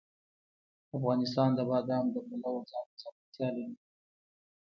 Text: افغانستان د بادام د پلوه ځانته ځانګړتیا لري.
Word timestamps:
افغانستان 0.97 1.49
د 1.55 1.59
بادام 1.69 2.05
د 2.13 2.15
پلوه 2.27 2.61
ځانته 2.71 2.93
ځانګړتیا 3.01 3.47
لري. 3.55 3.77